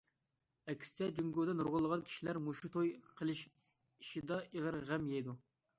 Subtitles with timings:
[0.71, 5.41] ئەكسىچە، جۇڭگودا نۇرغۇنلىغان كىشىلەر مۇشۇ توي قىلىش ئىشىدا ئېغىر غەم يەيدۇ.